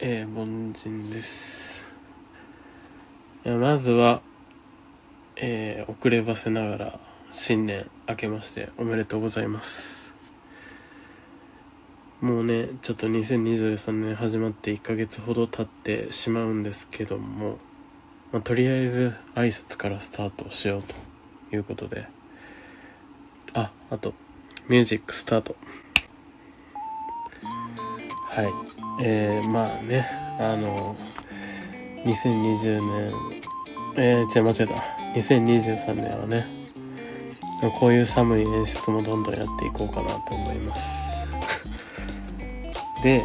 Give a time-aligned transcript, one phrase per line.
[0.00, 1.84] えー、凡人です。
[3.44, 4.22] まずは、
[5.36, 10.12] えー、遅ればせながら新年明けましておめでとうございます。
[12.20, 17.58] もうね、ちょっと2023年始まって1ヶ月ほど経ってしまうんですけども、
[18.32, 20.94] まあ、とりあえず挨拶からスタートしようと
[21.54, 22.08] いうことで、
[23.52, 24.12] あ、あと、
[24.68, 25.54] ミュージックスタート。
[28.30, 28.73] はい。
[29.00, 30.06] えー、まあね、
[30.38, 30.96] あの、
[32.04, 33.12] 2020年、
[33.96, 34.74] えー、違う、間違えた。
[35.18, 36.46] 2023年はね、
[37.78, 41.26] こういう寒い演出もどんどんやっていこうかなと思います。
[43.02, 43.22] で、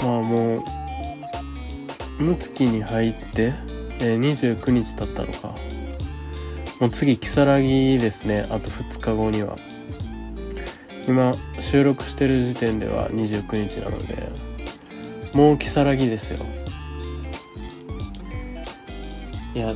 [0.00, 0.62] まあもう、
[2.20, 3.52] 六月に入って、
[3.98, 5.54] えー、29日経ったのか。
[6.80, 8.46] もう次、如月ですね。
[8.50, 9.56] あと2日後には。
[11.06, 14.30] 今収録してる時点では29日なので
[15.34, 16.38] もう如月ですよ。
[19.54, 19.74] いや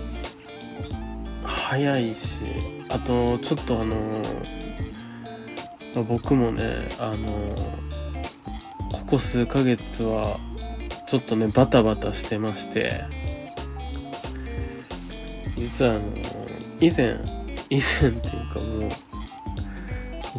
[1.45, 2.45] 早いし
[2.89, 4.23] あとちょっとあの
[6.05, 7.27] 僕もねあの
[8.91, 10.39] ここ数ヶ月は
[11.07, 13.05] ちょっとねバタバタしてまして
[15.57, 16.03] 実はあの
[16.81, 17.19] 以前
[17.71, 18.91] 以前っていうかもう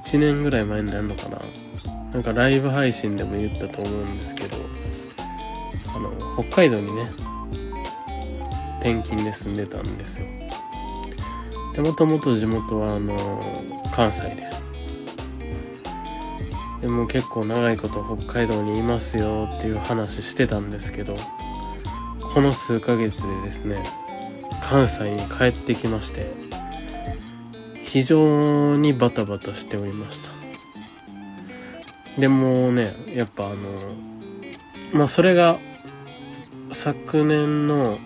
[0.08, 1.41] 1年ぐらい前になるのかな。
[2.13, 4.55] なんかライブ配信でも言ったと思うんですけど
[5.94, 7.11] あの北海道にね
[8.80, 10.25] 転勤で住んでたんですよ。
[11.75, 13.44] でもともと地元はあの
[13.94, 14.47] 関西で。
[16.80, 21.17] でも結構長いこと北海道にいますよっていう話してたんですけど
[22.33, 23.83] この数ヶ月でですね
[24.64, 26.47] 関西に帰ってきまして。
[27.88, 30.30] 非常にバタバタしておりました。
[32.19, 33.55] でもねやっぱあの
[34.93, 35.57] まあそれが
[36.71, 37.97] 昨年の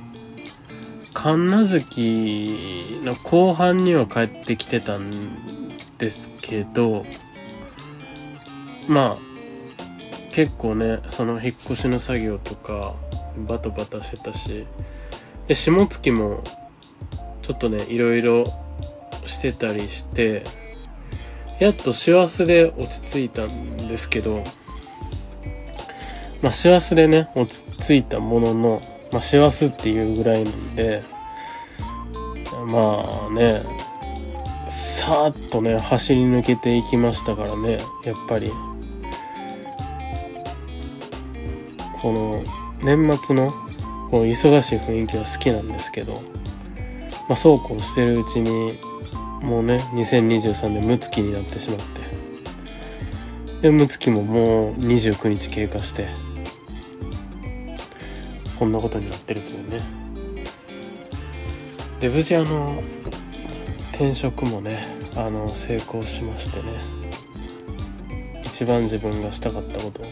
[1.13, 5.09] 神奈月の後半には帰ってきてたん
[5.97, 7.05] ですけど
[8.87, 9.17] まあ
[10.31, 12.95] 結構ねその引っ越しの作業とか
[13.47, 14.67] バタバタしてたし
[15.47, 16.43] で下月も
[17.41, 18.45] ちょっとねいろいろ
[19.25, 20.43] してたりして
[21.59, 24.43] やっと師走で落ち着いたんですけど
[26.41, 31.03] まあ師走でね落ち着いたもののまあ師走っていうぐらいなんで
[32.65, 33.63] まあね
[34.69, 38.51] さーっとね走り抜けていきましたからねやっぱり。
[42.01, 42.43] この
[42.81, 43.51] 年末の
[44.09, 46.15] この忙しい雰囲気は好きなんですけど
[47.29, 48.79] まあそうこうしてるうちに
[49.41, 52.01] もうね2023年六月になってしまって。
[53.61, 56.07] で六月ももう29日経過して。
[58.57, 59.81] こんなことになってるというね。
[61.99, 62.81] で無事あの
[63.91, 64.85] 転職もね
[65.15, 66.79] あの成功しましてね。
[68.45, 70.05] 一番自分がしたかったことを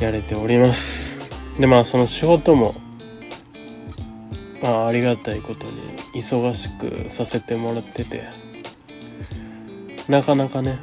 [0.00, 1.18] やれております。
[1.58, 2.74] でまあその仕事も
[4.62, 8.24] まあありがたいことに忙しくさせてもらってて
[10.08, 10.78] なかなかね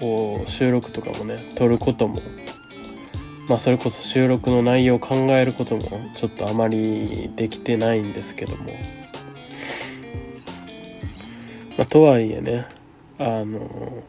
[0.00, 2.20] こう収録とかもね撮ることも
[3.48, 5.82] まあそれこそ収録の内容を考えることも
[6.14, 8.72] ちょっとあまりできてないんですけども。
[11.76, 12.66] まあとはいえね
[13.18, 14.02] あの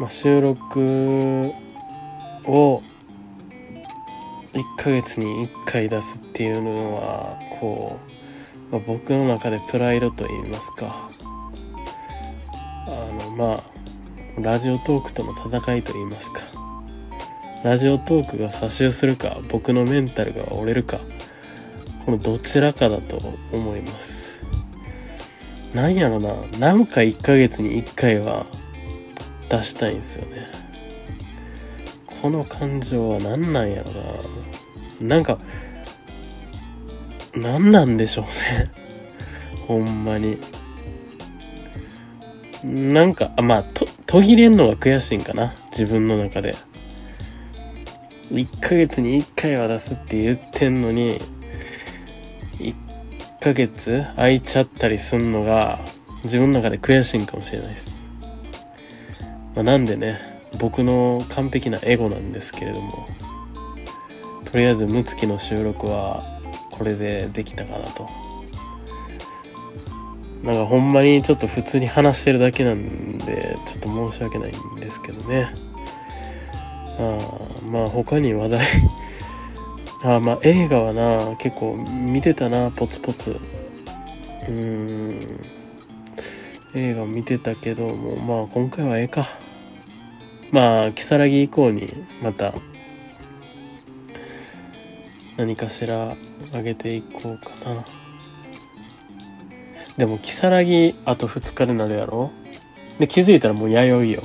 [0.00, 1.52] まあ収録
[2.44, 2.82] を
[4.52, 7.98] 1ヶ月に1回出すっていうのはこ
[8.70, 11.10] う、まあ、僕の中でプライドと言いますか。
[12.86, 16.40] あのまあラジオトークとの戦いと言いますか。
[17.64, 21.00] ラジオトークが差し寄するか僕のメンタルが折れるか
[22.04, 23.18] このどちらかだと
[23.52, 24.42] 思います。
[25.74, 28.46] なんやろななんか1ヶ月に1回は
[29.50, 30.57] 出したいんですよね。
[32.20, 33.92] この感情は何なんやろ
[35.02, 35.16] な。
[35.16, 35.38] なんか
[37.34, 38.70] 何なんでしょうね。
[39.66, 40.38] ほんまに。
[42.64, 45.54] なんかまあと途切れんのが悔しいんかな。
[45.70, 46.56] 自分の中で。
[48.32, 51.18] 1ヶ月に1回は出すって言ってんのに
[52.58, 52.74] 1
[53.40, 55.80] ヶ月空いちゃったりすんのが
[56.24, 58.02] 自分の中で悔しいんかもしれないです、
[59.54, 60.27] まあ、なんでね。
[60.58, 63.08] 僕の完璧なエゴなんですけれども
[64.50, 66.24] とりあえず六月の収録は
[66.70, 68.08] これでできたかなと。
[70.42, 75.48] なんかほんまにちょっと普通に話してるだけなんでちょっと申し訳ないんですけどね。
[76.98, 77.18] あ
[77.70, 78.66] まあ他に話題
[80.16, 83.36] あまあ映画はな結構見てたなポツポツ。
[84.48, 85.40] うん。
[86.74, 89.26] 映画見てたけどもまあ今回はええか。
[90.50, 91.92] まあ如月以降に
[92.22, 92.54] また
[95.36, 96.16] 何かしら
[96.52, 97.84] あげていこうかな。
[99.96, 102.30] でも如月あと2日でなるやろ？
[102.98, 104.22] で気づいたらもう弥生よ。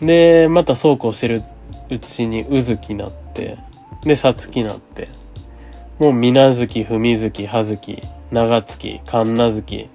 [0.00, 1.42] でまたそうこうしてる
[1.90, 3.58] うちにうずきなって
[4.02, 5.08] でさつきなって
[5.98, 9.88] もうみなずきふみずきはずき長月神奈月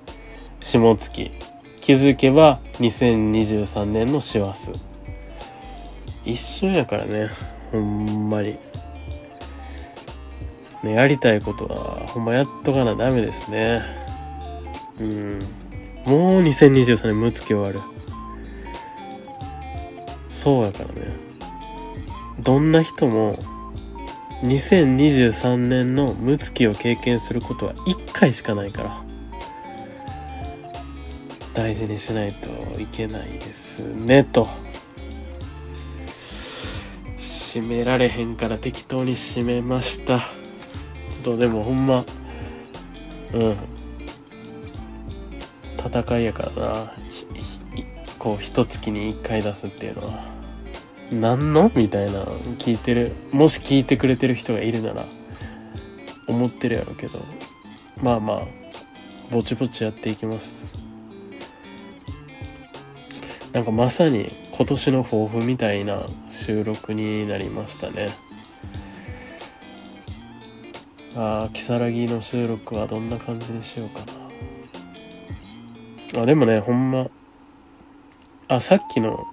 [0.62, 1.32] 下月
[1.90, 4.70] 気づけば2023年の師走。
[6.24, 7.32] 一瞬やからね
[7.72, 8.60] ほんまに。
[10.84, 13.82] ねやりたいことはほんまやっとかなダメですね。
[15.00, 15.40] うん。
[16.06, 17.80] もう2023年むつき終わる。
[20.30, 21.12] そうやからね。
[22.40, 23.40] どんな人も
[24.44, 29.09] 2023年のむつきを経験することは1回しかないから。
[31.54, 32.48] 大事にしないと
[32.80, 34.48] いけないですねと。
[37.18, 40.20] 締められへんから適当に締めました。
[40.20, 40.26] ちょ
[41.20, 42.06] っとでもほんま
[43.34, 43.58] うん。
[45.78, 46.94] 戦いやからな。
[48.20, 50.24] こう一月に一回出すっていうのは。
[51.12, 52.24] 何のみたいな
[52.60, 53.16] 聞いてる。
[53.32, 55.06] もし聞いてくれてる人がいるなら
[56.28, 57.20] 思ってるやろうけど。
[58.02, 58.42] まあまあ
[59.32, 60.79] ぼちぼちやっていきます。
[63.54, 68.10] なんかまさに今年の抱負みたいな収録になりましたね。
[71.16, 74.02] ああ如月の収録はどんな感じにしようか
[76.14, 76.22] な。
[76.22, 77.08] あでもねほんま。
[78.48, 79.26] あさっきの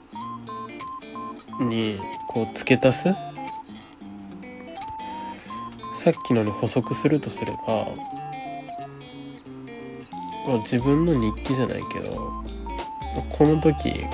[1.61, 3.05] にこう付け足す？
[5.95, 7.89] さっきのに補足するとすれば、
[10.61, 12.45] 自分の日記じゃないけど
[13.23, 14.05] この時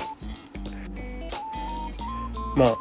[2.55, 2.77] まあ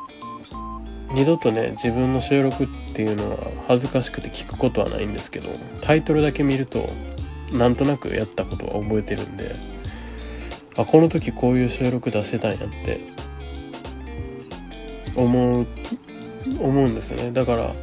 [1.15, 3.39] 二度とね自分の収録っていうのは
[3.69, 6.89] 恥ずかしくて聞くことはないんですけどタイトルだけ見ると
[7.53, 9.55] なんとなくやったことは覚えてるんで
[10.77, 13.01] あこの時こういう収録出してたんやって
[15.17, 15.67] 思う
[16.61, 17.31] 思うんですよね。
[17.31, 17.75] だから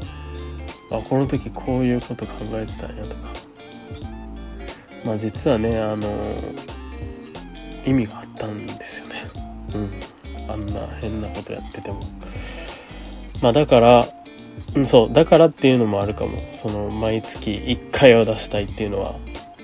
[0.92, 3.30] あこの時こういうこと考えてたんやとか。
[5.06, 6.36] まあ実はねあの
[7.86, 9.16] 意味があったんですよね。
[9.76, 9.92] うん。
[10.52, 12.00] あんな変なことやってても。
[13.42, 14.08] まあだから
[14.86, 15.14] そう。
[15.14, 16.40] だからっていうのもあるかも。
[16.52, 19.16] その毎月1回は出したいっていうのは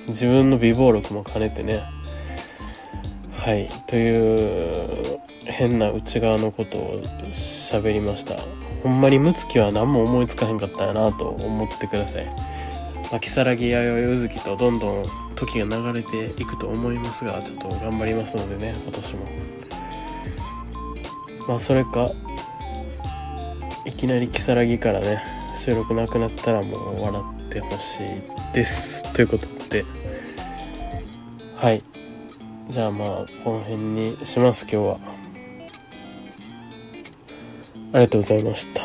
[0.07, 1.83] 自分の美貌録も兼ねてね。
[3.33, 3.69] はい。
[3.88, 7.01] という変な内側のことを
[7.31, 8.36] 喋りました。
[8.83, 12.36] ほんまにムツキは何も思いつかへんかったんやなと思ってください。
[13.12, 15.04] まあ、如月弥生うずきとどんどん
[15.36, 19.25] 時が流れていくと思いますがちょっと頑張りますのでね今年も。
[21.48, 22.10] まあそれか
[23.86, 25.22] いきなり如月からね
[25.56, 29.04] 収録なくなったらもう笑ってほしいです。
[29.13, 29.86] ということで。
[31.56, 31.84] はい。
[32.69, 35.00] じゃあまあこの辺にします今日は。
[37.94, 38.84] ありがとうございました。